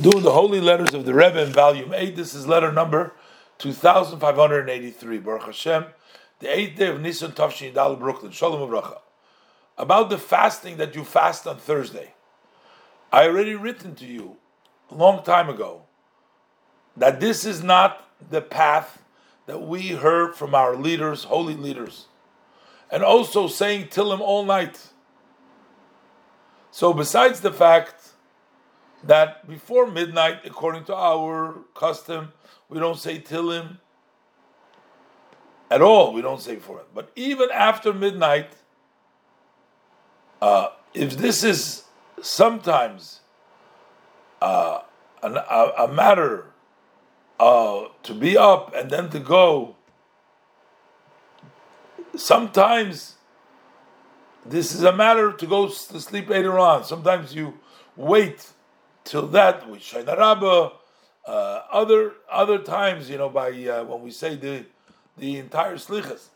Doing 0.00 0.22
the 0.22 0.30
holy 0.30 0.60
letters 0.60 0.94
of 0.94 1.06
the 1.06 1.12
Rebbe 1.12 1.42
in 1.42 1.52
volume 1.52 1.92
8. 1.92 2.14
This 2.14 2.32
is 2.32 2.46
letter 2.46 2.70
number 2.70 3.14
2583. 3.58 5.18
Baruch 5.18 5.46
Hashem, 5.46 5.86
the 6.38 6.46
8th 6.46 6.76
day 6.76 6.86
of 6.86 7.00
Nisan 7.00 7.32
Tavshin 7.32 7.74
Dal 7.74 7.96
Brooklyn. 7.96 8.30
Shalom 8.30 8.70
Abracha. 8.70 9.00
About 9.76 10.08
the 10.08 10.16
fasting 10.16 10.76
that 10.76 10.94
you 10.94 11.02
fast 11.02 11.48
on 11.48 11.56
Thursday. 11.56 12.14
I 13.10 13.24
already 13.26 13.56
written 13.56 13.96
to 13.96 14.06
you 14.06 14.36
a 14.88 14.94
long 14.94 15.24
time 15.24 15.48
ago 15.48 15.82
that 16.96 17.18
this 17.18 17.44
is 17.44 17.64
not 17.64 18.08
the 18.30 18.40
path 18.40 19.02
that 19.46 19.62
we 19.62 19.88
heard 19.88 20.36
from 20.36 20.54
our 20.54 20.76
leaders, 20.76 21.24
holy 21.24 21.56
leaders, 21.56 22.06
and 22.88 23.02
also 23.02 23.48
saying 23.48 23.88
Tillim 23.88 24.20
all 24.20 24.44
night. 24.44 24.90
So, 26.70 26.92
besides 26.92 27.40
the 27.40 27.52
fact 27.52 27.97
that 29.04 29.48
before 29.48 29.86
midnight, 29.86 30.40
according 30.44 30.84
to 30.84 30.94
our 30.94 31.58
custom, 31.74 32.32
we 32.68 32.78
don't 32.78 32.98
say 32.98 33.20
Tillim 33.20 33.78
at 35.70 35.82
all. 35.82 36.12
We 36.12 36.22
don't 36.22 36.40
say 36.40 36.56
for 36.56 36.80
it. 36.80 36.86
But 36.94 37.10
even 37.14 37.48
after 37.52 37.92
midnight, 37.92 38.52
uh, 40.40 40.70
if 40.94 41.16
this 41.16 41.44
is 41.44 41.84
sometimes 42.20 43.20
uh, 44.40 44.80
an, 45.22 45.36
a, 45.36 45.72
a, 45.78 45.88
matter 45.88 46.46
uh, 47.38 47.84
to 48.02 48.14
be 48.14 48.36
up 48.36 48.74
and 48.74 48.90
then 48.90 49.10
to 49.10 49.18
go, 49.18 49.76
sometimes 52.16 53.16
this 54.44 54.74
is 54.74 54.82
a 54.82 54.92
matter 54.92 55.32
to 55.32 55.46
go 55.46 55.68
to 55.68 56.00
sleep 56.00 56.28
later 56.28 56.58
on. 56.58 56.84
Sometimes 56.84 57.34
you 57.34 57.54
wait 57.96 58.52
till 59.08 59.26
that 59.28 59.68
with 59.68 59.80
Shayna 59.80 60.16
Rabbah, 60.16 60.70
uh, 61.26 61.62
other 61.72 62.12
other 62.30 62.58
times, 62.58 63.08
you 63.08 63.18
know, 63.18 63.30
by 63.30 63.48
uh, 63.48 63.84
when 63.84 64.02
we 64.02 64.10
say 64.10 64.36
the 64.36 64.66
the 65.16 65.38
entire 65.38 65.76
slichas, 65.76 66.28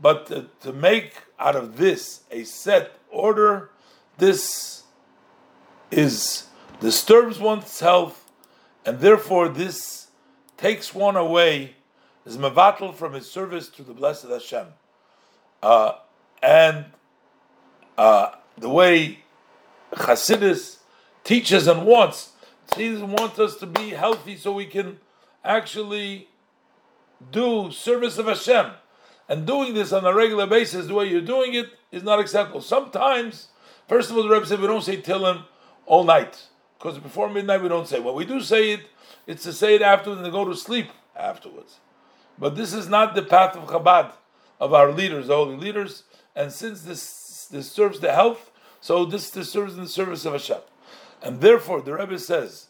but 0.00 0.26
to, 0.26 0.46
to, 0.62 0.72
make 0.72 1.14
out 1.38 1.54
of 1.54 1.76
this 1.76 2.22
a 2.30 2.44
set 2.44 2.92
order, 3.10 3.70
this 4.16 4.84
is 5.90 6.46
disturbs 6.80 7.38
one's 7.38 7.78
health, 7.78 8.30
and 8.86 9.00
therefore 9.00 9.48
this 9.48 10.06
takes 10.56 10.94
one 10.94 11.16
away, 11.16 11.74
is 12.24 12.38
mevatel 12.38 12.94
from 12.94 13.12
his 13.12 13.30
service 13.30 13.68
to 13.68 13.82
the 13.82 13.92
blessed 13.92 14.28
Hashem, 14.28 14.68
uh, 15.62 15.92
and 16.42 16.86
uh, 17.98 18.30
the 18.56 18.70
way 18.70 19.18
Chassidus 19.92 20.78
teaches 21.24 21.66
and 21.66 21.86
wants. 21.86 22.30
He 22.76 22.94
wants 22.96 23.38
us 23.38 23.56
to 23.56 23.66
be 23.66 23.90
healthy 23.90 24.36
so 24.36 24.52
we 24.52 24.66
can 24.66 24.98
actually 25.44 26.28
do 27.30 27.70
service 27.70 28.18
of 28.18 28.26
Hashem. 28.26 28.72
And 29.28 29.46
doing 29.46 29.74
this 29.74 29.92
on 29.92 30.04
a 30.04 30.14
regular 30.14 30.46
basis, 30.46 30.86
the 30.86 30.94
way 30.94 31.08
you're 31.08 31.20
doing 31.20 31.54
it, 31.54 31.70
is 31.90 32.02
not 32.02 32.18
acceptable. 32.18 32.60
Sometimes, 32.60 33.48
first 33.88 34.10
of 34.10 34.16
all, 34.16 34.22
the 34.22 34.28
Rebbe 34.28 34.46
said 34.46 34.60
we 34.60 34.66
don't 34.66 34.82
say 34.82 35.00
Tillim 35.00 35.44
all 35.86 36.04
night. 36.04 36.48
Because 36.78 36.98
before 36.98 37.28
midnight 37.30 37.62
we 37.62 37.68
don't 37.68 37.86
say. 37.86 38.00
When 38.00 38.14
we 38.14 38.24
do 38.24 38.40
say 38.40 38.72
it, 38.72 38.80
it's 39.26 39.44
to 39.44 39.52
say 39.52 39.76
it 39.76 39.82
afterwards 39.82 40.20
and 40.20 40.26
to 40.26 40.32
go 40.32 40.44
to 40.44 40.56
sleep 40.56 40.88
afterwards. 41.16 41.78
But 42.38 42.56
this 42.56 42.72
is 42.72 42.88
not 42.88 43.14
the 43.14 43.22
path 43.22 43.56
of 43.56 43.68
Chabad, 43.68 44.12
of 44.58 44.74
our 44.74 44.90
leaders, 44.90 45.28
the 45.28 45.36
holy 45.36 45.56
leaders. 45.56 46.04
And 46.34 46.50
since 46.52 46.82
this, 46.82 47.46
this 47.50 47.70
serves 47.70 48.00
the 48.00 48.12
health, 48.12 48.50
so 48.80 49.04
this, 49.04 49.30
this 49.30 49.50
serves 49.50 49.74
in 49.74 49.82
the 49.82 49.88
service 49.88 50.24
of 50.24 50.32
Hashem. 50.32 50.58
And 51.22 51.40
therefore, 51.40 51.80
the 51.80 51.94
Rebbe 51.94 52.18
says, 52.18 52.68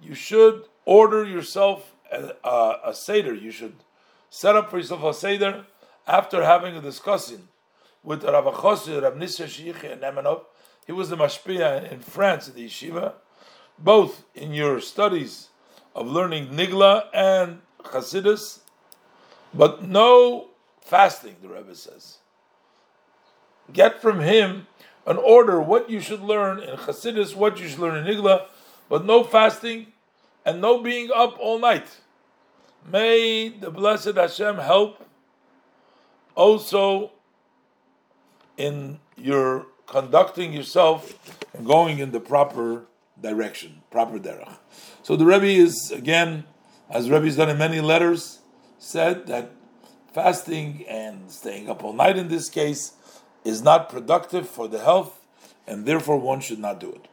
you 0.00 0.14
should 0.14 0.64
order 0.84 1.24
yourself 1.24 1.94
a, 2.12 2.34
a, 2.44 2.80
a 2.86 2.94
Seder. 2.94 3.34
You 3.34 3.50
should 3.50 3.76
set 4.30 4.56
up 4.56 4.70
for 4.70 4.76
yourself 4.76 5.02
a 5.02 5.14
Seder 5.14 5.64
after 6.06 6.44
having 6.44 6.76
a 6.76 6.82
discussion 6.82 7.48
with 8.02 8.24
Rav 8.24 8.44
Achosi, 8.44 9.02
Rav 9.02 9.14
Nissan 9.14 9.46
Shiichi 9.46 9.92
and 9.92 10.02
Nemanov. 10.02 10.42
He 10.86 10.92
was 10.92 11.08
the 11.08 11.16
Mashpia 11.16 11.90
in 11.90 12.00
France 12.00 12.48
at 12.48 12.54
the 12.54 12.66
yeshiva. 12.66 13.14
Both 13.78 14.24
in 14.34 14.52
your 14.52 14.80
studies 14.80 15.48
of 15.94 16.06
learning 16.06 16.48
Nigla 16.48 17.06
and 17.14 17.62
Chassidus, 17.82 18.60
but 19.52 19.82
no 19.82 20.48
fasting, 20.80 21.36
the 21.42 21.48
Rebbe 21.48 21.74
says. 21.74 22.18
Get 23.72 24.02
from 24.02 24.20
him 24.20 24.66
an 25.06 25.16
order 25.18 25.60
what 25.60 25.90
you 25.90 26.00
should 26.00 26.20
learn 26.20 26.60
in 26.60 26.76
Chassidus, 26.76 27.34
what 27.34 27.58
you 27.58 27.68
should 27.68 27.78
learn 27.78 27.96
in 27.96 28.04
Nigla, 28.04 28.46
but 28.88 29.04
no 29.04 29.22
fasting 29.24 29.88
and 30.44 30.60
no 30.60 30.82
being 30.82 31.10
up 31.14 31.36
all 31.38 31.58
night. 31.58 31.86
May 32.90 33.48
the 33.48 33.70
blessed 33.70 34.16
Hashem 34.16 34.56
help 34.56 35.06
also 36.34 37.12
in 38.56 39.00
your 39.16 39.66
conducting 39.86 40.52
yourself 40.52 41.18
and 41.54 41.66
going 41.66 41.98
in 41.98 42.10
the 42.12 42.20
proper 42.20 42.84
direction, 43.20 43.82
proper 43.90 44.18
derech. 44.18 44.56
So 45.02 45.16
the 45.16 45.24
Rebbe 45.24 45.46
is 45.46 45.90
again, 45.90 46.44
as 46.90 47.10
Rebbe 47.10 47.26
has 47.26 47.36
done 47.36 47.48
in 47.48 47.58
many 47.58 47.80
letters, 47.80 48.40
said 48.78 49.26
that 49.26 49.52
fasting 50.12 50.84
and 50.88 51.30
staying 51.30 51.68
up 51.68 51.82
all 51.82 51.92
night 51.92 52.16
in 52.16 52.28
this 52.28 52.48
case 52.48 52.92
is 53.44 53.62
not 53.62 53.88
productive 53.88 54.48
for 54.48 54.66
the 54.68 54.80
health, 54.80 55.20
and 55.66 55.86
therefore 55.86 56.18
one 56.18 56.40
should 56.40 56.58
not 56.58 56.80
do 56.80 56.90
it. 56.90 57.08